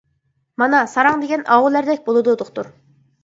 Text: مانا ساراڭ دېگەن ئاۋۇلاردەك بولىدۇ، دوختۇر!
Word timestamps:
مانا 0.61 0.79
ساراڭ 0.93 1.19
دېگەن 1.25 1.45
ئاۋۇلاردەك 1.57 2.01
بولىدۇ، 2.07 2.35
دوختۇر! 2.43 2.73